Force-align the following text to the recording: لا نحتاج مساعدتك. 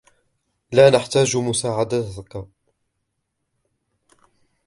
لا 0.71 0.89
نحتاج 0.89 1.37
مساعدتك. 1.37 2.47